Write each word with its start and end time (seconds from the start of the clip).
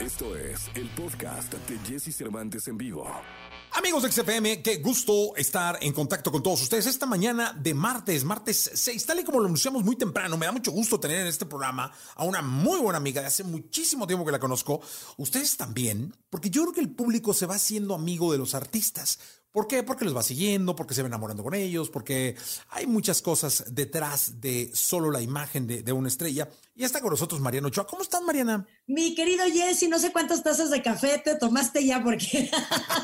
Esto 0.00 0.36
es 0.36 0.68
el 0.74 0.88
podcast 0.90 1.54
de 1.54 1.78
Jesse 1.86 2.14
Cervantes 2.14 2.66
en 2.66 2.76
vivo. 2.76 3.08
Amigos 3.74 4.02
de 4.02 4.10
XFM, 4.10 4.60
qué 4.60 4.78
gusto 4.78 5.36
estar 5.36 5.78
en 5.80 5.92
contacto 5.92 6.32
con 6.32 6.42
todos 6.42 6.62
ustedes 6.62 6.86
esta 6.86 7.06
mañana 7.06 7.52
de 7.52 7.74
martes, 7.74 8.24
martes 8.24 8.72
6, 8.74 9.06
tal 9.06 9.20
y 9.20 9.24
como 9.24 9.38
lo 9.38 9.46
anunciamos 9.46 9.84
muy 9.84 9.94
temprano. 9.94 10.36
Me 10.36 10.46
da 10.46 10.52
mucho 10.52 10.72
gusto 10.72 10.98
tener 10.98 11.20
en 11.20 11.28
este 11.28 11.46
programa 11.46 11.92
a 12.16 12.24
una 12.24 12.42
muy 12.42 12.80
buena 12.80 12.96
amiga 12.96 13.20
de 13.20 13.28
hace 13.28 13.44
muchísimo 13.44 14.04
tiempo 14.04 14.26
que 14.26 14.32
la 14.32 14.40
conozco. 14.40 14.80
Ustedes 15.16 15.56
también, 15.56 16.12
porque 16.28 16.50
yo 16.50 16.62
creo 16.62 16.74
que 16.74 16.80
el 16.80 16.90
público 16.90 17.32
se 17.32 17.46
va 17.46 17.54
haciendo 17.54 17.94
amigo 17.94 18.32
de 18.32 18.38
los 18.38 18.56
artistas. 18.56 19.20
¿Por 19.54 19.68
qué? 19.68 19.84
Porque 19.84 20.04
los 20.04 20.16
va 20.16 20.24
siguiendo, 20.24 20.74
porque 20.74 20.94
se 20.94 21.02
va 21.02 21.06
enamorando 21.06 21.44
con 21.44 21.54
ellos, 21.54 21.88
porque 21.88 22.34
hay 22.70 22.88
muchas 22.88 23.22
cosas 23.22 23.66
detrás 23.70 24.40
de 24.40 24.72
solo 24.74 25.12
la 25.12 25.22
imagen 25.22 25.68
de, 25.68 25.92
una 25.92 26.08
estrella. 26.08 26.48
Y 26.74 26.82
está 26.82 27.00
con 27.00 27.10
nosotros 27.10 27.40
Mariana 27.40 27.68
Ochoa. 27.68 27.86
¿Cómo 27.86 28.02
estás, 28.02 28.20
Mariana? 28.22 28.66
Mi 28.88 29.14
querido 29.14 29.44
Jesse, 29.44 29.88
no 29.88 30.00
sé 30.00 30.10
cuántas 30.10 30.42
tazas 30.42 30.70
de 30.70 30.82
café 30.82 31.22
te 31.24 31.36
tomaste 31.36 31.86
ya 31.86 32.02
porque 32.02 32.50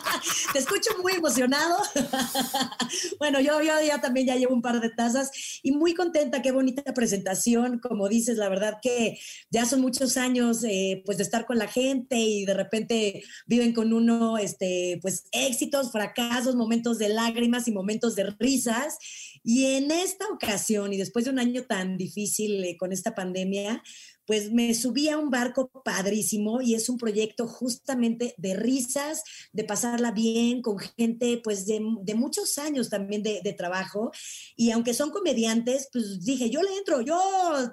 te 0.53 0.59
escucho 0.59 0.91
muy 1.01 1.13
emocionado. 1.13 1.77
bueno, 3.21 3.39
yo, 3.39 3.63
yo 3.63 3.75
ya 3.87 4.01
también 4.01 4.27
ya 4.27 4.35
llevo 4.35 4.53
un 4.53 4.61
par 4.61 4.81
de 4.81 4.91
tazas 4.91 5.31
y 5.63 5.71
muy 5.71 5.95
contenta, 5.95 6.43
qué 6.43 6.51
bonita 6.51 6.83
presentación. 6.93 7.79
Como 7.79 8.09
dices, 8.09 8.39
la 8.39 8.49
verdad 8.49 8.79
que 8.83 9.21
ya 9.51 9.67
son 9.67 9.83
muchos 9.83 10.17
años 10.17 10.65
eh, 10.65 11.01
pues 11.07 11.19
de 11.19 11.23
estar 11.23 11.47
con 11.47 11.59
la 11.59 11.69
gente 11.69 12.17
y 12.17 12.45
de 12.45 12.55
repente 12.55 13.23
viven 13.47 13.73
con 13.73 13.93
uno 13.93 14.37
este, 14.37 14.99
pues 15.01 15.27
éxitos, 15.31 15.93
fracasos 15.93 16.40
momentos 16.55 16.99
de 16.99 17.09
lágrimas 17.09 17.69
y 17.69 17.73
momentos 17.73 18.15
de 18.15 18.31
risas. 18.39 18.99
Y 19.43 19.67
en 19.77 19.91
esta 19.91 20.27
ocasión, 20.29 20.93
y 20.93 20.97
después 20.97 21.25
de 21.25 21.31
un 21.31 21.39
año 21.39 21.63
tan 21.65 21.97
difícil 21.97 22.65
eh, 22.65 22.77
con 22.77 22.93
esta 22.93 23.15
pandemia, 23.15 23.83
pues 24.31 24.53
me 24.53 24.73
subí 24.75 25.09
a 25.09 25.19
un 25.19 25.29
barco 25.29 25.73
padrísimo 25.85 26.63
y 26.63 26.77
es 26.77 26.89
un 26.89 26.99
proyecto 26.99 27.49
justamente 27.49 28.33
de 28.39 28.55
risas, 28.55 29.25
de 29.53 29.65
pasarla 29.65 30.13
bien 30.13 30.63
con 30.63 30.79
gente 30.79 31.41
pues 31.43 31.67
de, 31.67 31.81
muchos 32.15 32.57
años 32.59 32.91
también 32.91 33.25
de, 33.25 33.55
trabajo. 33.59 34.13
Y 34.55 34.71
aunque 34.71 34.95
son 34.95 35.11
comediantes, 35.11 35.89
pues 35.93 36.25
dije, 36.25 36.49
yo 36.49 36.63
le 36.63 36.77
entro, 36.77 37.01
yo 37.01 37.19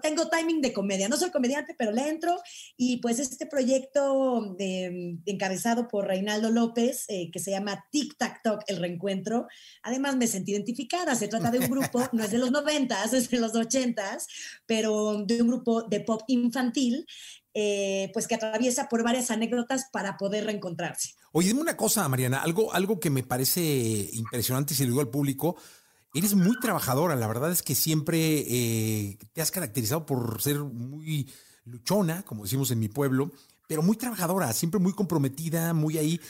tengo 0.02 0.30
timing 0.30 0.62
de 0.62 0.73
comedia, 0.73 1.08
no 1.08 1.18
soy 1.18 1.30
comediante, 1.30 1.76
pero 1.78 1.92
le 1.92 2.09
entro. 2.09 2.36
Y 2.76 2.98
pues 3.02 3.20
este 3.20 3.46
proyecto 3.46 4.56
de, 4.58 5.20
encabezado 5.28 5.88
por 5.88 6.08
Reinaldo 6.08 6.50
López, 6.50 7.06
eh, 7.09 7.30
que 7.31 7.38
se 7.38 7.52
llama 7.52 7.86
Tic 7.92 8.18
Tac 8.18 8.42
Toc, 8.42 8.64
el 8.66 8.78
reencuentro, 8.78 9.46
además 9.84 10.18
me 10.18 10.26
sentí 10.26 10.53
identificada, 10.53 11.14
se 11.14 11.28
trata 11.28 11.52
de 11.52 11.59
un 11.59 11.70
grupo, 11.70 12.02
no 12.14 12.24
es 12.24 12.31
de 12.31 12.40
los 12.40 12.50
noventas, 12.50 13.14
es 13.14 13.30
de 13.30 13.40
los 13.40 13.56
ochentas, 13.56 14.26
pero 14.66 15.24
de 15.24 15.44
un 15.44 15.50
grupo 15.50 15.84
de 15.84 16.00
pop 16.00 16.24
infantil, 16.48 17.06
eh, 17.53 18.09
pues 18.14 18.28
que 18.28 18.36
atraviesa 18.36 18.88
por 18.88 19.03
varias 19.03 19.31
anécdotas 19.31 19.86
para 19.92 20.17
poder 20.17 20.45
reencontrarse. 20.45 21.14
Oye, 21.31 21.50
dime 21.50 21.62
una 21.62 21.78
cosa, 21.78 22.08
Mariana, 22.08 22.42
algo, 22.42 22.73
algo 22.73 23.00
que 23.00 23.09
me 23.09 23.23
parece 23.23 24.09
impresionante 24.14 24.73
y 24.73 24.78
se 24.78 24.84
lo 24.84 24.90
digo 24.90 25.02
al 25.02 25.09
público. 25.09 25.56
Eres 26.14 26.36
muy 26.36 26.58
trabajadora, 26.59 27.16
la 27.16 27.28
verdad 27.28 27.52
es 27.52 27.62
que 27.62 27.75
siempre 27.75 28.45
eh, 28.48 29.18
te 29.34 29.42
has 29.42 29.52
caracterizado 29.52 30.06
por 30.06 30.42
ser 30.42 30.59
muy 30.59 31.30
luchona, 31.66 32.23
como 32.23 32.44
decimos 32.44 32.72
en 32.72 32.80
mi 32.80 32.88
pueblo, 32.88 33.31
pero 33.68 33.84
muy 33.84 33.98
trabajadora, 33.98 34.52
siempre 34.53 34.80
muy 34.80 34.94
comprometida, 34.94 35.73
muy 35.73 35.98
ahí. 35.98 36.22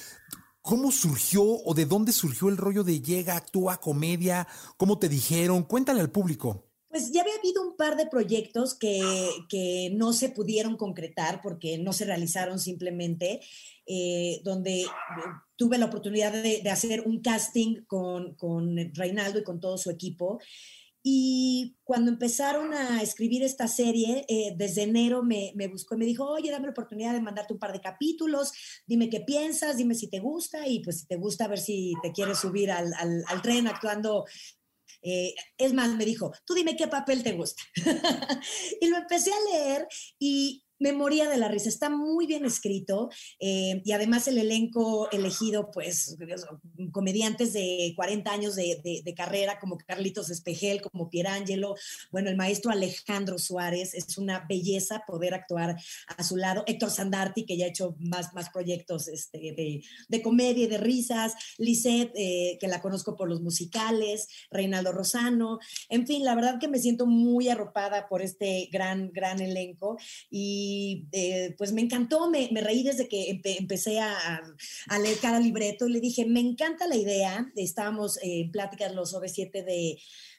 ¿Cómo 0.62 0.92
surgió 0.92 1.44
o 1.44 1.74
de 1.74 1.86
dónde 1.86 2.12
surgió 2.12 2.50
el 2.50 2.58
rollo 2.58 2.84
de 2.84 3.00
llega, 3.00 3.38
actúa, 3.38 3.80
comedia? 3.80 4.48
¿Cómo 4.76 5.00
te 5.00 5.08
dijeron? 5.08 5.64
Cuéntale 5.64 6.02
al 6.02 6.10
público. 6.10 6.67
Pues 6.98 7.12
ya 7.12 7.22
había 7.22 7.36
habido 7.36 7.62
un 7.62 7.76
par 7.76 7.96
de 7.96 8.08
proyectos 8.08 8.74
que, 8.74 9.92
no 9.94 10.14
se 10.14 10.30
pudieron 10.30 10.78
concretar 10.78 11.42
porque 11.44 11.78
no 11.78 11.94
se 11.94 12.06
realizaron 12.06 12.58
simplemente, 12.58 13.40
eh, 13.86 14.42
donde 14.44 14.82
eh, 14.82 14.88
tuve 15.56 15.78
la 15.78 15.86
oportunidad 15.86 16.34
de, 16.34 16.68
hacer 16.72 17.04
un 17.06 17.22
casting 17.22 17.84
con, 17.86 18.36
Reinaldo 18.96 19.38
y 19.38 19.44
con 19.44 19.60
todo 19.60 19.78
su 19.78 19.92
equipo. 19.92 20.40
Y 21.04 21.78
cuando 21.84 22.10
empezaron 22.10 22.74
a 22.74 23.04
escribir 23.04 23.44
esta 23.44 23.68
serie, 23.68 24.26
eh, 24.28 24.56
desde 24.58 24.82
enero 24.82 25.22
me, 25.22 25.54
buscó 25.68 25.94
y 25.94 26.00
me 26.00 26.06
dijo, 26.06 26.26
oye, 26.28 26.50
dame 26.50 26.66
la 26.66 26.72
oportunidad 26.72 27.14
de 27.14 27.22
mandarte 27.22 27.54
un 27.54 27.60
par 27.60 27.74
de 27.74 27.80
capítulos, 27.80 28.52
dime 28.88 29.12
qué 29.12 29.20
piensas, 29.20 29.78
dime 29.78 29.94
si 29.94 30.10
te 30.10 30.20
gusta 30.20 30.68
y 30.68 30.80
pues 30.80 31.02
si 31.02 31.06
te 31.06 31.16
gusta, 31.16 31.46
a 31.46 31.50
ver 31.50 31.60
si 31.60 31.94
te 32.02 32.12
quieres 32.12 32.40
subir 32.40 32.72
al, 32.72 32.92
al 32.96 33.42
tren 33.44 33.68
actuando 33.68 34.26
eh, 35.02 35.34
es 35.58 35.74
más, 35.74 35.96
me 35.96 36.06
dijo, 36.06 36.32
tú 36.46 36.54
dime 36.54 36.76
qué 36.76 36.88
papel 36.88 37.24
te 37.24 37.34
gusta. 37.34 37.64
y 38.82 38.88
lo 38.88 38.98
empecé 38.98 39.32
a 39.32 39.52
leer 39.52 39.88
y 40.20 40.64
me 40.80 40.94
moría 40.94 41.30
de 41.30 41.38
la 41.38 41.48
risa. 41.48 41.70
Está 41.70 41.90
muy 41.90 42.28
bien 42.28 42.46
escrito 42.46 43.10
eh, 43.40 43.82
y 43.84 43.92
además 43.92 44.28
el 44.28 44.38
elenco 44.38 45.10
elegido, 45.12 45.72
pues, 45.72 46.18
comediantes 46.92 47.54
de 47.54 47.94
40 47.96 48.32
años 48.32 48.56
de, 48.56 49.14
carrera, 49.16 49.60
como 49.60 49.78
Carlitos 49.78 50.30
Espejel, 50.30 50.82
como 50.82 51.10
Pierangelo, 51.10 51.76
bueno, 52.12 52.30
el 52.30 52.36
maestro 52.36 52.72
Alejandro 52.72 53.40
Suárez, 53.40 53.94
es 53.94 54.18
una 54.18 54.46
belleza 54.48 55.04
poder 55.08 55.34
actuar 55.34 55.76
a 56.08 56.24
su 56.24 56.38
lado. 56.38 56.64
Héctor 56.68 56.92
Sandarti, 56.92 57.46
que 57.46 57.58
ya 57.58 57.66
ha 57.66 57.70
hecho 57.70 57.96
más, 58.00 58.34
más 58.34 58.50
proyectos 58.50 59.08
este, 59.08 59.82
de, 60.10 60.22
comedia 60.22 60.66
y 60.66 60.68
de 60.68 60.78
risas. 60.78 61.34
Lisette, 61.58 62.12
eh, 62.16 62.58
que 62.60 62.68
la 62.68 62.82
conozco 62.82 63.16
por 63.16 63.30
los 63.30 63.42
musicales. 63.42 64.28
Reinaldo 64.52 64.92
Rosano. 64.92 65.60
En 65.90 66.06
fin, 66.06 66.24
la 66.24 66.36
verdad 66.36 66.60
que 66.60 66.68
me 66.68 66.80
siento 66.80 67.06
muy 67.06 67.50
arropada 67.50 68.08
por 68.08 68.22
este 68.22 68.70
gran, 68.72 69.12
gran 69.12 69.40
elenco 69.42 69.98
y 70.30 70.67
y 70.68 71.08
eh, 71.12 71.56
pues 71.58 71.72
me 71.72 71.82
encantó, 71.82 72.30
me, 72.30 72.50
reí 72.62 72.84
desde 72.84 73.08
que 73.08 73.40
empecé 73.60 74.00
a, 74.00 74.42
leer 75.02 75.18
cada 75.20 75.40
libreto 75.40 75.88
y 75.88 75.94
le 75.94 76.00
dije, 76.02 76.26
me 76.26 76.40
encanta 76.40 76.88
la 76.88 76.96
idea, 76.96 77.52
estábamos 77.56 78.20
en 78.22 78.52
pláticas 78.52 78.94
los 78.94 79.14
OV7 79.14 79.64
de 79.64 79.98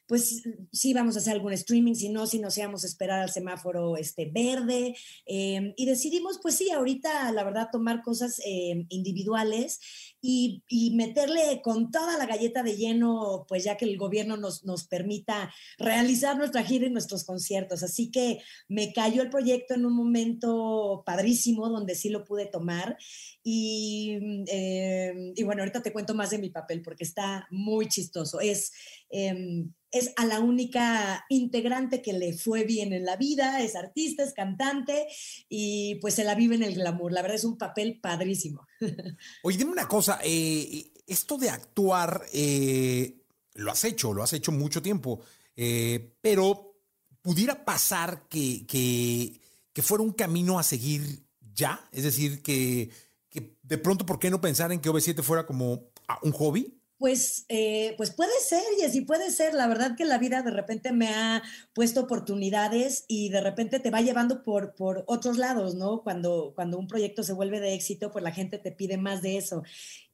pues 0.09 0.43
sí 0.72 0.94
vamos 0.94 1.16
a 1.16 1.19
hacer 1.19 1.34
algún 1.34 1.53
streaming, 1.53 1.94
si 1.94 2.09
no, 2.09 2.27
si 2.27 2.39
nos 2.39 2.56
íbamos 2.56 2.83
a 2.83 2.87
esperar 2.87 3.21
al 3.21 3.31
semáforo 3.31 3.99
este, 3.99 4.25
verde. 4.25 4.97
Em, 5.27 5.75
y 5.77 5.84
decidimos, 5.84 6.39
pues 6.41 6.55
sí, 6.55 6.71
ahorita, 6.71 7.31
la 7.33 7.45
verdad, 7.45 7.69
tomar 7.71 8.00
cosas 8.00 8.41
em, 8.43 8.87
individuales 8.89 9.81
y, 10.21 10.93
meterle 10.95 11.61
con 11.62 11.91
toda 11.91 12.19
la 12.19 12.27
galleta 12.27 12.62
de 12.62 12.77
lleno, 12.77 13.45
pues 13.49 13.65
ya 13.65 13.77
que 13.77 13.84
el 13.84 13.97
gobierno 13.97 14.37
nos, 14.37 14.65
nos 14.65 14.84
permita 14.84 15.53
realizar 15.79 16.37
nuestra 16.37 16.65
gira 16.65 16.87
y 16.87 16.91
nuestros 16.91 17.25
conciertos. 17.25 17.83
Así 17.83 18.11
que 18.11 18.41
me 18.69 18.93
cayó 18.93 19.23
el 19.23 19.31
proyecto 19.31 19.75
en 19.75 19.87
un 19.87 19.95
momento 19.95 21.03
padrísimo 21.07 21.69
donde 21.69 21.95
sí 21.95 22.09
lo 22.09 22.25
pude 22.25 22.47
tomar. 22.47 22.97
Y, 23.45 24.45
em, 24.49 25.33
y 25.34 25.43
bueno, 25.45 25.62
ahorita 25.62 25.83
te 25.83 25.93
cuento 25.93 26.15
más 26.15 26.31
de 26.31 26.39
mi 26.39 26.51
papel 26.51 26.83
porque 26.83 27.05
está 27.05 27.47
muy 27.51 27.87
chistoso. 27.89 28.41
Es 28.41 28.73
es 29.11 30.13
a 30.17 30.27
la 30.27 30.41
única 30.41 31.25
integrante 31.29 32.03
que 32.03 32.13
le 32.13 32.37
fue 32.37 32.65
bien 32.65 32.93
en 32.93 33.05
la 33.05 33.17
vida, 33.17 33.63
es 33.63 33.75
artista, 33.75 34.23
es 34.23 34.35
cantante 34.35 35.07
y 35.49 35.97
pues 35.97 36.15
se 36.15 36.25
la 36.25 36.35
vive 36.35 36.57
en 36.57 36.63
el 36.63 36.75
glamour. 36.75 37.13
La 37.13 37.23
verdad 37.23 37.37
es 37.37 37.45
un 37.45 37.57
papel 37.57 37.99
padrísimo. 38.01 38.67
Oye, 39.43 39.57
dime 39.57 39.73
una 39.73 39.89
cosa, 39.89 40.21
eh, 40.23 40.93
esto 41.07 41.39
de 41.39 41.51
actuar 41.51 42.23
eh, 42.33 43.23
lo 43.55 43.71
has 43.71 43.85
hecho, 43.85 44.13
lo 44.13 44.23
has 44.23 44.33
hecho 44.33 44.53
mucho 44.53 44.83
tiempo, 44.83 45.21
eh, 45.57 46.15
pero 46.21 46.77
pudiera 47.21 47.65
pasar 47.65 48.29
que, 48.29 48.67
que, 48.67 49.41
fuera 49.83 50.03
un 50.03 50.13
camino 50.13 50.59
a 50.59 50.65
seguir 50.65 51.25
ya, 51.55 51.89
es 51.93 52.03
decir, 52.03 52.43
que, 52.43 52.91
que 53.31 53.57
de 53.63 53.79
pronto, 53.79 54.05
¿por 54.05 54.19
qué 54.19 54.29
no 54.29 54.41
pensar 54.41 54.73
en 54.73 54.81
que 54.81 54.91
OV7 54.91 55.23
fuera 55.23 55.47
como 55.47 55.91
un 56.23 56.33
hobby? 56.33 56.78
Pues, 56.98 57.44
eh, 57.48 57.94
pues 57.97 58.10
puede 58.10 58.32
ser, 58.41 58.60
y 58.92 59.00
puede 59.03 59.31
ser. 59.31 59.54
La 59.54 59.69
verdad 59.69 59.97
que 59.97 60.04
la 60.04 60.19
vida 60.19 60.42
de 60.42 60.50
repente 60.50 60.91
me 60.91 61.09
ha 61.09 61.44
puesto 61.72 62.00
oportunidades 62.00 63.04
y 63.06 63.28
de 63.28 63.41
repente 63.41 63.78
te 63.78 63.91
va 63.91 64.00
llevando 64.00 64.42
por, 64.42 64.75
por 64.75 65.04
otros 65.06 65.38
lados, 65.38 65.76
¿no? 65.76 66.03
Cuando, 66.03 66.53
cuando 66.56 66.76
un 66.76 66.88
proyecto 66.88 67.22
se 67.22 67.33
vuelve 67.34 67.60
de 67.60 67.74
éxito, 67.74 68.10
pues 68.10 68.24
la 68.24 68.33
gente 68.33 68.59
te 68.59 68.72
pide 68.72 68.97
más 68.97 69.22
de 69.22 69.36
eso. 69.36 69.62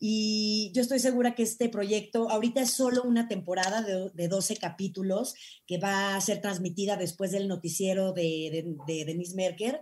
Y 0.06 0.70
yo 0.74 0.82
estoy 0.82 0.98
segura 0.98 1.34
que 1.34 1.44
este 1.44 1.70
proyecto 1.70 2.28
ahorita 2.28 2.60
es 2.60 2.72
solo 2.72 3.04
una 3.04 3.26
temporada 3.26 3.80
de, 3.80 4.10
de 4.12 4.28
12 4.28 4.58
capítulos 4.58 5.34
que 5.66 5.78
va 5.78 6.14
a 6.14 6.20
ser 6.20 6.42
transmitida 6.42 6.98
después 6.98 7.30
del 7.30 7.48
noticiero 7.48 8.12
de, 8.12 8.66
de, 8.86 9.04
Denise 9.06 9.34
Merker, 9.34 9.80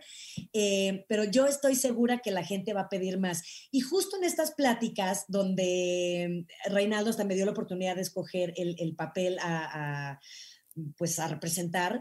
eh, 0.53 1.05
pero 1.09 1.25
yo 1.25 1.49
estoy 1.49 1.75
segura 1.75 2.21
que 2.21 2.31
la 2.31 2.45
gente 2.45 2.73
va 2.73 2.83
a 2.83 2.89
pedir 2.89 3.19
más. 3.19 3.43
Y 3.73 3.81
justo 3.81 4.17
en 4.17 4.23
estas 4.23 4.53
pláticas 4.53 5.25
donde 5.27 6.47
Reinaldo 6.67 7.11
hasta 7.11 7.25
me 7.25 7.35
dio 7.35 7.45
la 7.45 7.51
oportunidad 7.51 7.97
de 7.97 8.03
escoger 8.03 8.55
el, 8.57 8.77
el 8.79 8.95
papel 8.95 9.39
a, 9.41 10.21
pues 10.97 11.19
a 11.19 11.27
representar, 11.27 12.01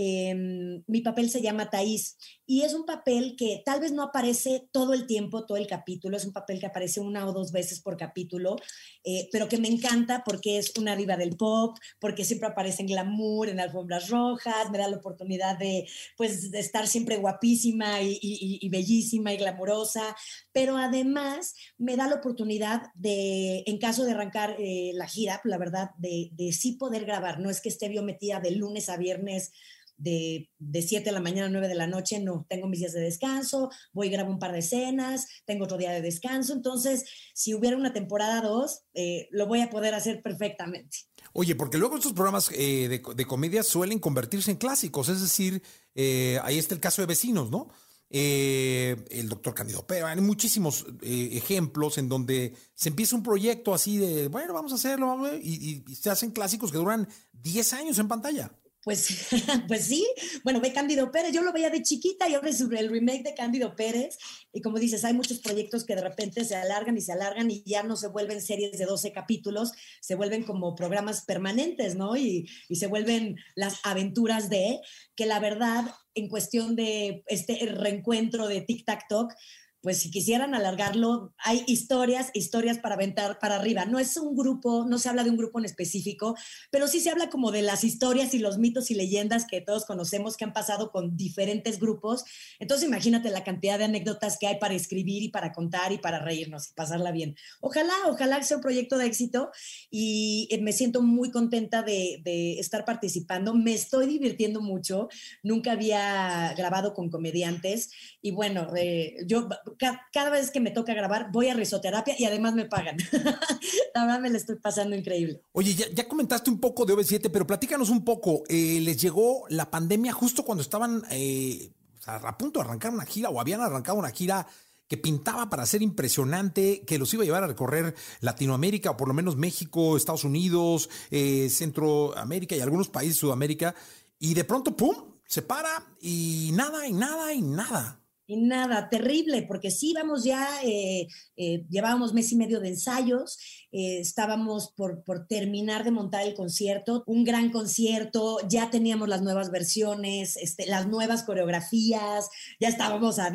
Em, 0.00 0.84
mi 0.86 1.00
papel 1.00 1.28
se 1.28 1.42
llama 1.42 1.70
Taís 1.70 2.16
y 2.46 2.62
es 2.62 2.72
un 2.72 2.86
papel 2.86 3.34
que 3.36 3.62
tal 3.64 3.80
vez 3.80 3.90
no 3.90 4.04
aparece 4.04 4.68
todo 4.70 4.94
el 4.94 5.08
tiempo, 5.08 5.44
todo 5.44 5.58
el 5.58 5.66
capítulo, 5.66 6.16
es 6.16 6.24
un 6.24 6.32
papel 6.32 6.60
que 6.60 6.66
aparece 6.66 7.00
una 7.00 7.26
o 7.26 7.32
dos 7.32 7.50
veces 7.50 7.80
por 7.80 7.96
capítulo, 7.96 8.54
eh, 9.02 9.28
pero 9.32 9.48
que 9.48 9.58
me 9.58 9.66
encanta 9.66 10.22
porque 10.24 10.58
es 10.58 10.72
una 10.78 10.94
diva 10.94 11.16
del 11.16 11.36
pop, 11.36 11.76
porque 11.98 12.24
siempre 12.24 12.48
aparece 12.48 12.82
en 12.82 12.86
glamour, 12.86 13.48
en 13.48 13.58
alfombras 13.58 14.08
rojas, 14.08 14.70
me 14.70 14.78
da 14.78 14.86
la 14.86 14.98
oportunidad 14.98 15.58
de, 15.58 15.88
pues, 16.16 16.44
estar 16.54 16.86
siempre 16.86 17.16
guapísima 17.16 18.00
y, 18.00 18.68
bellísima 18.68 19.32
y 19.32 19.38
glamurosa, 19.38 20.14
pero 20.52 20.76
además 20.76 21.56
me 21.76 21.96
da 21.96 22.06
la 22.06 22.14
oportunidad 22.14 22.82
de, 22.94 23.64
en 23.66 23.78
caso 23.78 24.04
de 24.04 24.12
arrancar 24.12 24.54
eh, 24.60 24.92
la 24.94 25.08
gira, 25.08 25.40
la 25.42 25.58
verdad, 25.58 25.90
de, 25.98 26.30
sí 26.52 26.74
poder 26.74 27.04
grabar, 27.04 27.40
no 27.40 27.50
es 27.50 27.60
que 27.60 27.68
esté 27.68 27.88
biometida 27.88 28.38
de 28.38 28.52
lunes 28.52 28.88
a 28.88 28.96
viernes 28.96 29.50
de, 29.98 30.48
de 30.58 30.82
7 30.82 31.04
de 31.04 31.12
la 31.12 31.20
mañana 31.20 31.48
a 31.48 31.50
9 31.50 31.68
de 31.68 31.74
la 31.74 31.86
noche, 31.86 32.20
no, 32.20 32.46
tengo 32.48 32.68
mis 32.68 32.78
días 32.80 32.92
de 32.92 33.00
descanso, 33.00 33.70
voy 33.92 34.06
y 34.06 34.10
grabo 34.10 34.30
un 34.30 34.38
par 34.38 34.52
de 34.52 34.60
escenas, 34.60 35.26
tengo 35.44 35.64
otro 35.64 35.76
día 35.76 35.90
de 35.90 36.00
descanso, 36.00 36.52
entonces 36.52 37.04
si 37.34 37.54
hubiera 37.54 37.76
una 37.76 37.92
temporada 37.92 38.40
2, 38.40 38.84
eh, 38.94 39.28
lo 39.32 39.46
voy 39.46 39.60
a 39.60 39.70
poder 39.70 39.94
hacer 39.94 40.22
perfectamente. 40.22 40.98
Oye, 41.32 41.54
porque 41.54 41.78
luego 41.78 41.96
estos 41.96 42.12
programas 42.12 42.50
eh, 42.52 42.88
de, 42.88 43.02
de, 43.14 43.26
comedia 43.26 43.62
suelen 43.62 43.98
convertirse 43.98 44.50
en 44.50 44.56
clásicos, 44.56 45.08
es 45.08 45.20
decir, 45.20 45.62
eh, 45.94 46.38
ahí 46.42 46.58
está 46.58 46.74
el 46.74 46.80
caso 46.80 47.02
de 47.02 47.06
vecinos, 47.06 47.50
¿no? 47.50 47.68
el 48.10 49.28
doctor 49.28 49.52
Candido 49.52 49.86
Pero 49.86 50.06
hay 50.06 50.18
muchísimos 50.22 50.86
ejemplos 51.02 51.98
en 51.98 52.08
donde 52.08 52.54
se 52.74 52.88
empieza 52.88 53.14
un 53.14 53.22
proyecto 53.22 53.74
así 53.74 53.98
de, 53.98 54.28
bueno, 54.28 54.54
vamos 54.54 54.72
a 54.72 54.76
hacerlo, 54.76 55.28
y, 55.36 55.84
y 55.86 55.94
se 55.94 56.08
hacen 56.08 56.30
clásicos 56.30 56.72
que 56.72 56.78
duran 56.78 57.06
10 57.34 57.72
años 57.74 57.98
en 57.98 58.08
pantalla. 58.08 58.50
Pues, 58.88 59.28
pues 59.68 59.84
sí, 59.84 60.08
bueno, 60.44 60.62
ve 60.62 60.72
Cándido 60.72 61.10
Pérez, 61.12 61.32
yo 61.34 61.42
lo 61.42 61.52
veía 61.52 61.68
de 61.68 61.82
chiquita 61.82 62.26
y 62.26 62.32
ahora 62.32 62.48
es 62.48 62.62
el 62.62 62.88
remake 62.88 63.22
de 63.22 63.34
Cándido 63.34 63.76
Pérez. 63.76 64.16
Y 64.50 64.62
como 64.62 64.78
dices, 64.78 65.04
hay 65.04 65.12
muchos 65.12 65.40
proyectos 65.40 65.84
que 65.84 65.94
de 65.94 66.00
repente 66.00 66.42
se 66.46 66.56
alargan 66.56 66.96
y 66.96 67.02
se 67.02 67.12
alargan 67.12 67.50
y 67.50 67.62
ya 67.66 67.82
no 67.82 67.96
se 67.96 68.08
vuelven 68.08 68.40
series 68.40 68.78
de 68.78 68.86
12 68.86 69.12
capítulos, 69.12 69.72
se 70.00 70.14
vuelven 70.14 70.42
como 70.42 70.74
programas 70.74 71.26
permanentes, 71.26 71.96
¿no? 71.96 72.16
Y, 72.16 72.48
y 72.70 72.76
se 72.76 72.86
vuelven 72.86 73.36
las 73.54 73.78
aventuras 73.82 74.48
de, 74.48 74.80
que 75.14 75.26
la 75.26 75.38
verdad, 75.38 75.84
en 76.14 76.30
cuestión 76.30 76.74
de 76.74 77.24
este 77.26 77.58
reencuentro 77.66 78.48
de 78.48 78.62
Tic 78.62 78.86
Tac 78.86 79.06
Talk, 79.06 79.34
pues 79.80 79.98
si 79.98 80.10
quisieran 80.10 80.54
alargarlo, 80.54 81.32
hay 81.38 81.62
historias, 81.66 82.30
historias 82.34 82.78
para 82.78 82.96
aventar 82.96 83.38
para 83.38 83.56
arriba. 83.56 83.84
No 83.84 83.98
es 83.98 84.16
un 84.16 84.36
grupo, 84.36 84.84
no 84.88 84.98
se 84.98 85.08
habla 85.08 85.22
de 85.22 85.30
un 85.30 85.36
grupo 85.36 85.58
en 85.58 85.64
específico, 85.64 86.34
pero 86.70 86.88
sí 86.88 87.00
se 87.00 87.10
habla 87.10 87.30
como 87.30 87.52
de 87.52 87.62
las 87.62 87.84
historias 87.84 88.34
y 88.34 88.38
los 88.38 88.58
mitos 88.58 88.90
y 88.90 88.94
leyendas 88.94 89.46
que 89.46 89.60
todos 89.60 89.86
conocemos 89.86 90.36
que 90.36 90.44
han 90.44 90.52
pasado 90.52 90.90
con 90.90 91.16
diferentes 91.16 91.78
grupos. 91.78 92.24
Entonces 92.58 92.88
imagínate 92.88 93.30
la 93.30 93.44
cantidad 93.44 93.78
de 93.78 93.84
anécdotas 93.84 94.38
que 94.38 94.48
hay 94.48 94.58
para 94.58 94.74
escribir 94.74 95.22
y 95.22 95.28
para 95.28 95.52
contar 95.52 95.92
y 95.92 95.98
para 95.98 96.18
reírnos 96.18 96.70
y 96.70 96.74
pasarla 96.74 97.12
bien. 97.12 97.36
Ojalá, 97.60 97.94
ojalá 98.08 98.42
sea 98.42 98.56
un 98.56 98.62
proyecto 98.62 98.98
de 98.98 99.06
éxito 99.06 99.50
y 99.90 100.48
eh, 100.50 100.60
me 100.60 100.72
siento 100.72 101.02
muy 101.02 101.30
contenta 101.30 101.82
de, 101.82 102.20
estar 102.58 102.84
participando. 102.84 103.54
Me 103.54 103.72
estoy 103.72 104.06
divirtiendo 104.06 104.60
mucho. 104.60 105.08
Nunca 105.42 105.72
había 105.72 106.52
grabado 106.56 106.94
con 106.94 107.10
comediantes 107.10 107.90
y 108.20 108.32
bueno, 108.32 108.68
eh, 108.76 109.16
yo 109.26 109.48
cada, 109.76 110.30
vez 110.30 110.50
que 110.50 110.60
me 110.60 110.70
toca 110.70 110.94
grabar 110.94 111.30
voy 111.32 111.48
a 111.48 111.54
risoterapia 111.54 112.14
y 112.18 112.24
además 112.24 112.54
me 112.54 112.64
pagan. 112.64 112.96
la 113.94 114.04
verdad 114.04 114.20
me 114.20 114.30
la 114.30 114.38
estoy 114.38 114.56
pasando 114.56 114.96
increíble. 114.96 115.42
Oye, 115.52 115.74
ya, 115.74 116.08
comentaste 116.08 116.50
un 116.50 116.60
poco 116.60 116.84
de 116.86 116.94
OV7, 116.94 117.30
pero 117.32 117.46
platícanos 117.46 117.90
un 117.90 118.04
poco. 118.04 118.42
Eh, 118.48 118.80
¿Les 118.80 119.00
llegó 119.00 119.44
la 119.48 119.70
pandemia 119.70 120.12
justo 120.12 120.44
cuando 120.44 120.62
estaban 120.62 121.02
eh, 121.10 121.72
a 122.06 122.38
punto 122.38 122.60
de 122.60 122.66
arrancar 122.66 122.92
una 122.92 123.04
gira 123.04 123.30
o 123.30 123.40
habían 123.40 123.60
arrancado 123.60 123.98
una 123.98 124.10
gira? 124.10 124.46
que 124.88 124.96
pintaba 124.96 125.50
para 125.50 125.66
ser 125.66 125.82
impresionante, 125.82 126.82
que 126.86 126.98
los 126.98 127.12
iba 127.12 127.22
a 127.22 127.26
llevar 127.26 127.44
a 127.44 127.46
recorrer 127.46 127.94
Latinoamérica, 128.20 128.92
o 128.92 128.96
por 128.96 129.08
lo 129.08 129.14
menos 129.14 129.36
México, 129.36 129.96
Estados 129.96 130.24
Unidos, 130.24 130.88
eh, 131.10 131.50
Centroamérica 131.50 132.56
y 132.56 132.60
algunos 132.60 132.88
países 132.88 133.16
de 133.16 133.20
Sudamérica, 133.20 133.74
y 134.18 134.32
de 134.32 134.44
pronto, 134.44 134.74
¡pum!, 134.74 134.96
se 135.26 135.42
para 135.42 135.84
y 136.00 136.50
nada, 136.54 136.86
y 136.86 136.92
nada, 136.94 137.34
y 137.34 137.42
nada. 137.42 138.00
Y 138.30 138.36
nada, 138.36 138.90
terrible, 138.90 139.46
porque 139.48 139.70
sí, 139.70 139.94
vamos 139.94 140.22
ya, 140.22 140.46
eh, 140.62 141.08
eh, 141.38 141.64
llevábamos 141.70 142.12
mes 142.12 142.30
y 142.30 142.36
medio 142.36 142.60
de 142.60 142.68
ensayos, 142.68 143.38
eh, 143.72 144.00
estábamos 144.00 144.70
por, 144.76 145.02
por, 145.02 145.26
terminar 145.26 145.82
de 145.82 145.92
montar 145.92 146.26
el 146.26 146.34
concierto, 146.34 147.04
un 147.06 147.24
gran 147.24 147.50
concierto, 147.50 148.36
ya 148.46 148.68
teníamos 148.68 149.08
las 149.08 149.22
nuevas 149.22 149.50
versiones, 149.50 150.36
este, 150.36 150.66
las 150.66 150.86
nuevas 150.88 151.22
coreografías, 151.22 152.28
ya 152.60 152.68
estábamos 152.68 153.18
a 153.18 153.32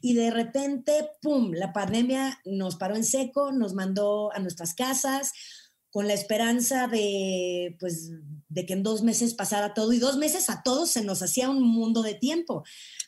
y 0.00 0.14
de 0.14 0.32
repente, 0.32 1.08
¡pum!, 1.22 1.52
la 1.52 1.72
pandemia 1.72 2.40
nos 2.44 2.74
paró 2.74 2.96
en 2.96 3.04
seco, 3.04 3.52
nos 3.52 3.74
mandó 3.74 4.32
a 4.32 4.40
nuestras 4.40 4.74
casas 4.74 5.30
con 5.90 6.08
la 6.08 6.14
esperanza 6.14 6.88
de, 6.88 7.76
pues, 7.80 8.10
de 8.48 8.66
que 8.66 8.74
en 8.74 8.82
dos 8.82 9.02
meses 9.02 9.32
pasara 9.32 9.74
todo 9.74 9.92
y 9.92 9.98
dos 9.98 10.18
meses 10.18 10.50
a 10.50 10.62
todos 10.62 10.90
se 10.90 11.02
nos 11.02 11.22
hacía 11.22 11.48
un 11.48 11.62
mundo 11.62 12.02
de 12.02 12.14
tiempo 12.14 12.64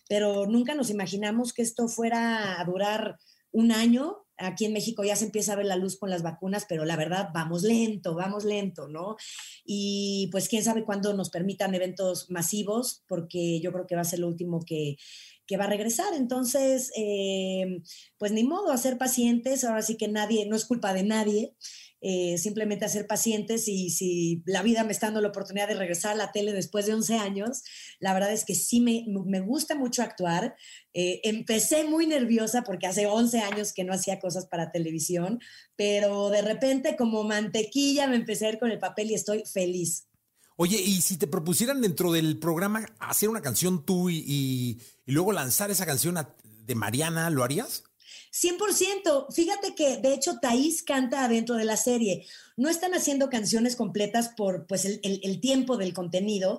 pero 0.09 0.47
nunca 0.47 0.75
nos 0.75 0.91
imaginamos 0.91 1.53
que 1.53 1.63
esto 1.63 1.87
fuera 1.89 2.61
a 2.61 2.65
durar 2.65 3.19
un 3.53 3.73
año. 3.73 4.25
Aquí 4.37 4.65
en 4.65 4.73
México 4.73 5.03
ya 5.05 5.17
se 5.17 5.25
empieza 5.25 5.53
a 5.53 5.57
ver 5.57 5.67
la 5.67 5.77
luz 5.77 5.99
con 5.99 6.11
las 6.11 6.23
vacunas, 6.23 6.65
pero 6.69 6.85
la 6.85 6.97
verdad, 6.97 7.31
vamos 7.35 7.63
lento, 7.63 8.15
vamos 8.15 8.45
lento, 8.45 8.89
¿no? 8.89 9.17
Y 9.65 10.29
pues 10.31 10.49
quién 10.49 10.63
sabe 10.63 10.85
cuándo 10.85 11.13
nos 11.15 11.31
permitan 11.31 11.75
eventos 11.75 12.31
masivos, 12.31 13.03
porque 13.09 13.61
yo 13.61 13.73
creo 13.73 13.87
que 13.87 13.97
va 13.97 14.03
a 14.03 14.05
ser 14.05 14.21
lo 14.21 14.29
último 14.29 14.61
que, 14.65 14.97
va 15.59 15.65
a 15.65 15.69
regresar. 15.69 16.15
Entonces, 16.15 16.93
eh, 16.97 17.81
pues 18.19 18.33
ni 18.33 18.45
modo, 18.45 18.71
a 18.71 18.77
ser 18.77 18.99
pacientes, 18.99 19.65
ahora 19.65 19.83
sí 19.83 19.97
que 19.97 20.07
nadie, 20.07 20.47
no 20.47 20.55
es 20.55 20.67
culpa 20.67 20.93
de 20.93 21.03
nadie. 21.03 21.55
Eh, 22.01 22.39
simplemente 22.39 22.85
a 22.85 22.89
ser 22.89 23.09
pacientes 23.09 23.67
y 23.67 23.91
si 23.91 24.43
la 24.47 24.63
vida 24.63 24.85
me 24.85 24.93
está 24.93 25.07
dando 25.07 25.21
la 25.21 25.31
oportunidad 25.31 25.67
de 25.67 25.75
regresar 25.75 26.13
a 26.13 26.15
la 26.15 26.31
tele 26.31 26.53
después 26.53 26.87
de 26.87 26.95
11 26.95 27.17
años, 27.17 27.65
la 27.99 28.15
verdad 28.15 28.33
es 28.33 28.45
que 28.45 28.55
sí 28.55 28.81
me, 28.81 29.05
me 29.27 29.41
gusta 29.41 29.75
mucho 29.75 30.03
actuar. 30.03 30.55
Eh, 30.95 31.21
empecé 31.25 31.85
muy 31.85 32.07
nerviosa 32.07 32.63
porque 32.63 32.87
hace 32.87 33.07
11 33.07 33.41
años 33.41 33.73
que 33.73 33.83
no 33.83 33.93
hacía 33.93 34.21
cosas 34.21 34.47
para 34.47 34.71
televisión, 34.71 35.41
pero 35.75 36.31
de 36.31 36.43
repente 36.43 36.97
como 36.97 37.25
mantequilla 37.25 38.07
me 38.07 38.17
empecé 38.17 38.47
a 38.47 38.51
ir 38.51 38.59
con 38.61 38.71
el 38.71 38.79
papel 38.79 39.11
y 39.11 39.15
estoy 39.15 39.43
feliz. 39.53 40.07
Oye, 40.55 40.81
y 40.81 41.01
si 41.03 41.17
te 41.17 41.27
propusieran 41.27 41.81
dentro 41.81 42.13
del 42.13 42.39
programa 42.39 42.87
hacer 42.99 43.29
una 43.29 43.43
canción 43.43 43.85
tú 43.85 44.11
y, 44.11 44.81
luego 45.07 45.33
lanzar 45.33 45.71
esa 45.71 45.87
canción 45.87 46.17
de 46.65 46.75
Mariana, 46.75 47.31
¿lo 47.31 47.45
harías? 47.45 47.85
100%. 48.33 49.33
Fíjate 49.33 49.75
que 49.75 49.99
de 49.99 50.15
hecho 50.15 50.39
Thaís 50.41 50.83
canta 50.83 51.29
dentro 51.29 51.57
de 51.57 51.65
la 51.65 51.77
serie. 51.77 52.27
No 52.57 52.69
están 52.69 52.95
haciendo 52.95 53.31
canciones 53.31 53.77
completas 53.77 54.31
por 54.37 54.67
pues, 54.67 54.85
el, 54.85 55.41
tiempo 55.41 55.77
del 55.77 55.93
contenido, 55.93 56.59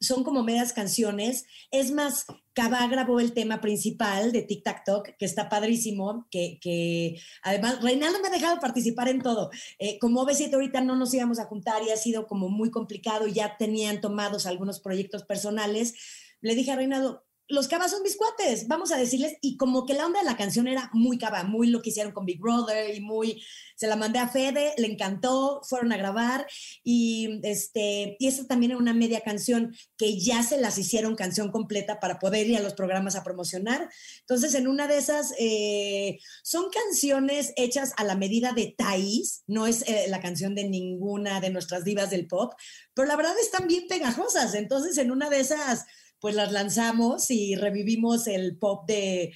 son 0.00 0.24
como 0.24 0.42
medias 0.42 0.72
canciones. 0.72 1.44
Es 1.70 1.90
más, 1.90 2.24
Cava 2.54 2.86
grabó 2.86 3.20
el 3.20 3.32
tema 3.32 3.60
principal 3.60 4.32
de 4.32 4.42
Tic 4.42 4.62
Tac 4.64 4.84
Talk, 4.84 5.16
que 5.18 5.26
está 5.26 5.48
padrísimo, 5.48 6.26
que, 6.30 7.20
además 7.42 7.82
Reinaldo 7.82 8.20
me 8.20 8.28
ha 8.28 8.30
dejado 8.30 8.60
participar 8.60 9.08
en 9.08 9.20
todo. 9.20 9.50
Eh, 9.78 9.98
como 9.98 10.24
ves, 10.24 10.42
ahorita 10.52 10.80
no 10.80 10.96
nos 10.96 11.12
íbamos 11.12 11.38
a 11.38 11.44
juntar 11.44 11.82
y 11.82 11.90
ha 11.90 11.96
sido 11.96 12.26
como 12.26 12.48
muy 12.48 12.70
complicado, 12.70 13.26
ya 13.26 13.56
tenían 13.58 14.00
tomados 14.00 14.46
algunos 14.46 14.80
proyectos 14.80 15.24
personales. 15.24 15.94
Le 16.40 16.54
dije 16.54 16.72
a 16.72 16.76
Reinaldo, 16.76 17.24
los 17.50 17.68
cabas 17.68 17.90
son 17.90 18.02
mis 18.02 18.16
cuates, 18.16 18.68
vamos 18.68 18.92
a 18.92 18.96
decirles, 18.96 19.36
y 19.40 19.56
como 19.56 19.84
que 19.84 19.94
la 19.94 20.06
onda 20.06 20.20
de 20.20 20.24
la 20.24 20.36
canción 20.36 20.68
era 20.68 20.90
muy 20.92 21.18
cava, 21.18 21.42
muy 21.42 21.66
lo 21.66 21.82
que 21.82 21.90
hicieron 21.90 22.12
con 22.12 22.24
Big 22.24 22.40
Brother 22.40 22.94
y 22.94 23.00
muy, 23.00 23.42
se 23.76 23.86
la 23.86 23.96
mandé 23.96 24.18
a 24.18 24.28
Fede, 24.28 24.74
le 24.78 24.86
encantó, 24.86 25.60
fueron 25.64 25.92
a 25.92 25.96
grabar 25.96 26.46
y 26.84 27.40
este, 27.42 28.16
y 28.18 28.28
eso 28.28 28.46
también 28.46 28.72
era 28.72 28.80
una 28.80 28.94
media 28.94 29.20
canción 29.22 29.74
que 29.96 30.18
ya 30.18 30.42
se 30.42 30.60
las 30.60 30.78
hicieron 30.78 31.16
canción 31.16 31.50
completa 31.50 31.98
para 31.98 32.18
poder 32.18 32.46
ir 32.46 32.56
a 32.56 32.62
los 32.62 32.74
programas 32.74 33.16
a 33.16 33.24
promocionar. 33.24 33.90
Entonces, 34.20 34.54
en 34.54 34.68
una 34.68 34.86
de 34.86 34.98
esas, 34.98 35.32
eh, 35.38 36.18
son 36.42 36.66
canciones 36.70 37.52
hechas 37.56 37.92
a 37.96 38.04
la 38.04 38.16
medida 38.16 38.52
de 38.52 38.74
Thais, 38.76 39.42
no 39.46 39.66
es 39.66 39.82
eh, 39.88 40.06
la 40.08 40.20
canción 40.20 40.54
de 40.54 40.68
ninguna 40.68 41.40
de 41.40 41.50
nuestras 41.50 41.84
divas 41.84 42.10
del 42.10 42.28
pop, 42.28 42.54
pero 42.94 43.08
la 43.08 43.16
verdad 43.16 43.34
están 43.40 43.66
bien 43.66 43.86
pegajosas, 43.88 44.54
entonces 44.54 44.98
en 44.98 45.10
una 45.10 45.30
de 45.30 45.40
esas 45.40 45.86
pues 46.20 46.34
las 46.34 46.52
lanzamos 46.52 47.30
y 47.30 47.56
revivimos 47.56 48.26
el 48.26 48.58
pop 48.58 48.86
de, 48.86 49.34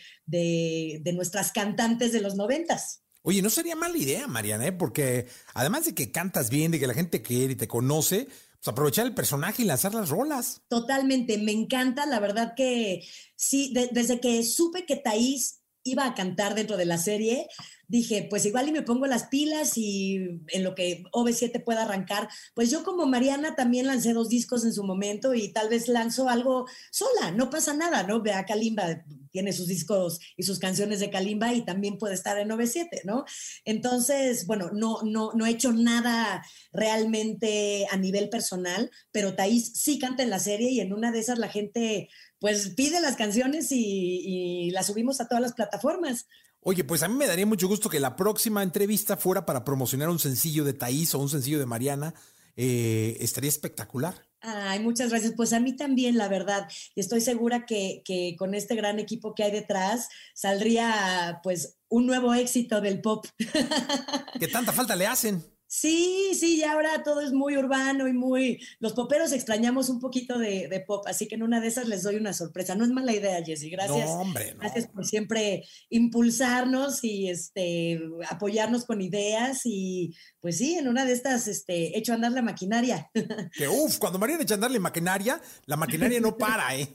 nuestras 1.14 1.52
cantantes 1.52 2.12
de 2.12 2.20
los 2.20 2.34
noventas. 2.34 3.02
Oye, 3.22 3.40
no 3.40 3.48
sería 3.48 3.74
mala 3.74 3.96
idea, 3.96 4.26
Mariana, 4.26 4.66
¿eh? 4.66 4.72
porque 4.72 5.26
además 5.54 5.86
de 5.86 5.94
que 5.94 6.12
cantas 6.12 6.50
bien, 6.50 6.70
de 6.70 6.78
que 6.78 6.86
la 6.86 6.94
gente 6.94 7.22
quiere 7.22 7.54
y 7.54 7.56
te 7.56 7.66
conoce, 7.66 8.26
pues 8.26 8.68
aprovechar 8.68 9.06
el 9.06 9.14
personaje 9.14 9.62
y 9.62 9.66
lanzar 9.66 9.94
las 9.94 10.10
rolas. 10.10 10.60
Totalmente, 10.68 11.38
me 11.38 11.52
encanta, 11.52 12.04
la 12.04 12.20
verdad 12.20 12.52
que 12.54 13.02
sí, 13.34 13.72
desde 13.92 14.20
que 14.20 14.42
supe 14.44 14.84
que 14.84 14.96
Thaís 14.96 15.63
iba 15.84 16.06
a 16.06 16.14
cantar 16.14 16.54
dentro 16.54 16.76
de 16.76 16.86
la 16.86 16.98
serie, 16.98 17.46
dije, 17.88 18.26
pues 18.28 18.46
igual 18.46 18.68
y 18.68 18.72
me 18.72 18.82
pongo 18.82 19.06
las 19.06 19.24
pilas 19.24 19.76
y 19.76 20.40
en 20.48 20.64
lo 20.64 20.74
que 20.74 21.04
OV7 21.12 21.62
pueda 21.62 21.82
arrancar, 21.82 22.28
pues 22.54 22.70
yo 22.70 22.82
como 22.82 23.06
Mariana 23.06 23.54
también 23.54 23.86
lancé 23.86 24.12
dos 24.14 24.28
discos 24.28 24.64
en 24.64 24.72
su 24.72 24.82
momento 24.84 25.34
y 25.34 25.52
tal 25.52 25.68
vez 25.68 25.88
lanzo 25.88 26.28
algo 26.28 26.66
sola, 26.90 27.30
no 27.30 27.50
pasa 27.50 27.74
nada, 27.74 28.02
¿no? 28.02 28.22
Vea 28.22 28.46
Kalimba 28.46 29.04
tiene 29.30 29.52
sus 29.52 29.66
discos 29.66 30.20
y 30.36 30.44
sus 30.44 30.60
canciones 30.60 31.00
de 31.00 31.10
Kalimba 31.10 31.52
y 31.52 31.64
también 31.64 31.98
puede 31.98 32.14
estar 32.14 32.38
en 32.38 32.50
OV7, 32.50 33.02
¿no? 33.04 33.24
Entonces, 33.64 34.46
bueno, 34.46 34.70
no, 34.72 35.02
no, 35.02 35.32
no 35.34 35.44
he 35.44 35.50
hecho 35.50 35.72
nada 35.72 36.46
realmente 36.72 37.86
a 37.90 37.96
nivel 37.96 38.28
personal, 38.28 38.90
pero 39.10 39.34
Thais 39.34 39.72
sí 39.74 39.98
canta 39.98 40.22
en 40.22 40.30
la 40.30 40.38
serie 40.38 40.70
y 40.70 40.80
en 40.80 40.92
una 40.92 41.10
de 41.10 41.18
esas 41.18 41.38
la 41.38 41.48
gente 41.48 42.08
pues 42.44 42.68
pide 42.76 43.00
las 43.00 43.16
canciones 43.16 43.72
y, 43.72 44.20
y 44.22 44.70
las 44.70 44.88
subimos 44.88 45.18
a 45.18 45.26
todas 45.26 45.40
las 45.40 45.54
plataformas. 45.54 46.26
Oye, 46.60 46.84
pues 46.84 47.02
a 47.02 47.08
mí 47.08 47.14
me 47.14 47.26
daría 47.26 47.46
mucho 47.46 47.66
gusto 47.68 47.88
que 47.88 48.00
la 48.00 48.16
próxima 48.16 48.62
entrevista 48.62 49.16
fuera 49.16 49.46
para 49.46 49.64
promocionar 49.64 50.10
un 50.10 50.18
sencillo 50.18 50.62
de 50.62 50.74
Thaís 50.74 51.14
o 51.14 51.20
un 51.20 51.30
sencillo 51.30 51.58
de 51.58 51.64
Mariana. 51.64 52.12
Eh, 52.54 53.16
estaría 53.20 53.48
espectacular. 53.48 54.26
Ay, 54.42 54.80
muchas 54.80 55.08
gracias. 55.08 55.32
Pues 55.34 55.54
a 55.54 55.60
mí 55.60 55.74
también, 55.74 56.18
la 56.18 56.28
verdad. 56.28 56.68
Y 56.94 57.00
estoy 57.00 57.22
segura 57.22 57.64
que, 57.64 58.02
que, 58.04 58.36
con 58.38 58.54
este 58.54 58.74
gran 58.74 58.98
equipo 58.98 59.34
que 59.34 59.44
hay 59.44 59.50
detrás 59.50 60.10
saldría 60.34 61.40
pues 61.42 61.78
un 61.88 62.04
nuevo 62.04 62.34
éxito 62.34 62.82
del 62.82 63.00
pop. 63.00 63.24
¿Qué 64.38 64.48
tanta 64.48 64.74
falta 64.74 64.94
le 64.96 65.06
hacen? 65.06 65.42
Sí, 65.76 66.30
sí, 66.38 66.58
ya 66.58 66.74
ahora 66.74 67.02
todo 67.02 67.20
es 67.20 67.32
muy 67.32 67.56
urbano 67.56 68.06
y 68.06 68.12
muy... 68.12 68.64
Los 68.78 68.92
poperos 68.92 69.32
extrañamos 69.32 69.88
un 69.88 69.98
poquito 69.98 70.38
de, 70.38 70.84
pop, 70.86 71.04
así 71.08 71.26
que 71.26 71.34
en 71.34 71.42
una 71.42 71.60
de 71.60 71.66
esas 71.66 71.88
les 71.88 72.04
doy 72.04 72.14
una 72.14 72.32
sorpresa. 72.32 72.76
No 72.76 72.84
es 72.84 72.92
mala 72.92 73.12
idea, 73.12 73.44
Jessy. 73.44 73.70
Gracias. 73.70 74.06
No, 74.08 74.20
hombre, 74.20 74.54
Gracias 74.56 74.86
por 74.86 75.04
siempre 75.04 75.64
impulsarnos 75.90 77.02
y 77.02 77.28
este, 77.28 78.00
apoyarnos 78.30 78.84
con 78.84 79.00
ideas 79.00 79.62
y 79.64 80.14
pues 80.38 80.58
sí, 80.58 80.76
en 80.76 80.86
una 80.86 81.04
de 81.04 81.12
estas 81.12 81.48
este, 81.48 81.98
hecho 81.98 82.12
andar 82.12 82.30
la 82.30 82.42
maquinaria. 82.42 83.10
Que 83.58 83.66
uff, 83.66 83.98
cuando 83.98 84.20
María 84.20 84.40
echa 84.40 84.54
andar 84.54 84.70
la 84.70 84.78
maquinaria, 84.78 85.42
la 85.66 85.76
maquinaria 85.76 86.20
no 86.20 86.36
para, 86.36 86.76
¿eh? 86.76 86.88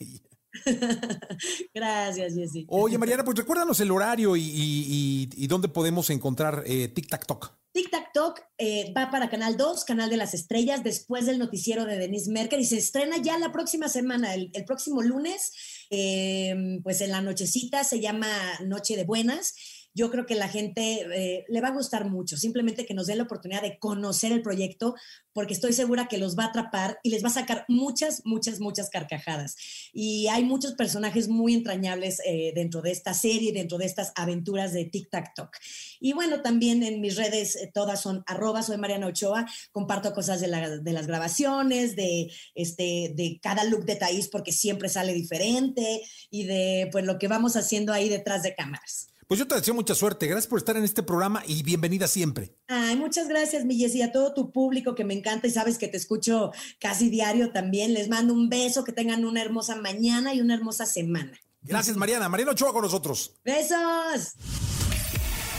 Gracias, 1.74 2.34
Jessy. 2.34 2.66
Oye, 2.70 2.98
Mariana, 2.98 3.26
pues 3.26 3.38
recuérdanos 3.38 3.78
el 3.82 3.92
horario 3.92 4.38
y, 4.38 5.48
dónde 5.50 5.68
podemos 5.68 6.10
encontrar 6.12 6.64
eh, 6.66 6.88
Tic 6.88 7.10
Tac 7.10 7.26
Talk. 7.26 7.59
Tic 7.80 7.92
Tac 7.92 8.12
Talk 8.12 8.46
eh, 8.58 8.92
va 8.92 9.10
para 9.10 9.30
Canal 9.30 9.56
2, 9.56 9.86
Canal 9.86 10.10
de 10.10 10.18
las 10.18 10.34
Estrellas, 10.34 10.84
después 10.84 11.26
del 11.26 11.40
noticiero 11.40 11.86
de 11.86 11.98
Denise 11.98 12.30
Merker 12.30 12.60
y 12.60 12.66
se 12.66 12.78
estrena 12.78 13.16
ya 13.22 13.38
la 13.38 13.54
próxima 13.54 13.88
semana, 13.88 14.34
el, 14.34 14.52
próximo 14.66 15.02
lunes, 15.02 15.54
eh, 15.90 16.82
pues 16.84 17.00
en 17.00 17.12
la 17.12 17.22
nochecita, 17.22 17.86
se 17.86 18.02
llama 18.02 18.28
Noche 18.66 18.98
de 18.98 19.06
Buenas 19.06 19.56
yo 19.94 20.12
creo 20.12 20.26
que 20.26 20.36
la 20.36 20.48
gente 20.48 21.02
eh, 21.14 21.46
le 21.48 21.62
va 21.62 21.70
a 21.70 21.74
gustar 21.74 22.10
mucho, 22.10 22.38
simplemente 22.38 22.86
que 22.86 22.94
nos 22.94 23.08
den 23.08 23.18
la 23.18 23.24
oportunidad 23.24 23.62
de 23.62 23.80
conocer 23.80 24.32
el 24.32 24.42
proyecto, 24.42 24.96
porque 25.34 25.54
estoy 25.54 25.74
segura 25.74 26.08
que 26.08 26.18
los 26.18 26.38
va 26.38 26.46
a 26.46 26.48
atrapar 26.48 27.00
y 27.04 27.10
les 27.10 27.24
va 27.24 27.28
a 27.30 27.32
sacar 27.32 27.66
muchas, 27.68 28.22
muchas, 28.26 28.60
muchas 28.60 28.90
carcajadas. 28.90 29.56
Y 29.94 30.28
hay 30.28 30.44
muchos 30.44 30.74
personajes 30.74 31.28
muy 31.28 31.54
entrañables 31.54 32.22
eh, 32.26 32.52
dentro 32.56 32.82
de 32.82 32.92
esta 32.92 33.14
serie, 33.14 33.54
dentro 33.54 33.78
de 33.78 33.86
estas 33.86 34.12
aventuras 34.16 34.74
de 34.74 34.86
Tic 34.86 35.10
Tac 35.10 35.34
Talk. 35.34 35.58
Y 36.00 36.14
bueno, 36.14 36.42
también 36.42 36.84
en 36.84 37.02
mis 37.02 37.16
redes 37.16 37.56
eh, 37.56 37.72
todas 37.74 38.02
son 38.02 38.24
arroba, 38.28 38.64
soy 38.64 38.78
Mariana 38.78 39.08
Ochoa, 39.08 39.46
comparto 39.72 40.14
cosas 40.14 40.42
de, 40.42 40.48
las 40.48 41.08
grabaciones, 41.08 41.96
de, 41.96 42.32
este, 42.56 43.14
de 43.16 43.40
cada 43.42 43.64
look 43.64 43.86
de 43.86 43.96
Thaís, 43.96 44.28
porque 44.28 44.52
siempre 44.52 44.90
sale 44.90 45.14
diferente, 45.14 46.02
y 46.30 46.44
de 46.46 46.90
pues 46.92 47.06
lo 47.06 47.18
que 47.18 47.28
vamos 47.28 47.56
haciendo 47.56 47.94
ahí 47.94 48.10
detrás 48.10 48.44
de 48.44 48.56
cámaras. 48.56 49.10
Pues 49.30 49.38
yo 49.38 49.48
te 49.48 49.54
deseo 49.54 49.76
mucha 49.76 49.94
suerte. 49.94 50.26
Gracias 50.26 50.48
por 50.48 50.58
estar 50.58 50.76
en 50.76 50.84
este 50.84 51.04
programa 51.04 51.44
y 51.46 51.62
bienvenida 51.62 52.08
siempre. 52.08 52.56
Ay, 52.66 52.96
muchas 52.96 53.28
gracias, 53.28 53.64
mi 53.64 53.76
y 53.76 54.02
a 54.02 54.12
todo 54.12 54.34
tu 54.34 54.52
público 54.52 54.96
que 54.96 55.04
me 55.04 55.14
encanta 55.14 55.46
y 55.46 55.52
sabes 55.52 55.78
que 55.78 55.88
te 55.88 55.98
escucho 55.98 56.52
casi 56.80 57.12
diario 57.12 57.52
también. 57.52 57.94
Les 57.94 58.10
mando 58.10 58.34
un 58.34 58.50
beso, 58.50 58.84
que 58.84 58.92
tengan 58.92 59.26
una 59.26 59.44
hermosa 59.44 59.76
mañana 59.76 60.34
y 60.34 60.42
una 60.42 60.56
hermosa 60.56 60.88
semana. 60.88 61.40
Gracias, 61.62 61.96
Mariana. 61.96 62.28
Mariana 62.28 62.54
Ochoa 62.54 62.74
con 62.74 62.82
nosotros. 62.82 63.36
Besos. 63.46 64.34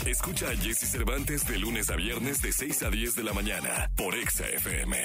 Escucha 0.05 0.49
a 0.49 0.57
Jesse 0.57 0.91
Cervantes 0.91 1.47
de 1.47 1.57
lunes 1.57 1.89
a 1.89 1.95
viernes 1.95 2.41
de 2.41 2.51
6 2.51 2.83
a 2.83 2.89
10 2.89 3.15
de 3.15 3.23
la 3.23 3.31
mañana 3.31 3.89
por 3.95 4.15
Exa 4.15 4.49
FM. 4.49 4.97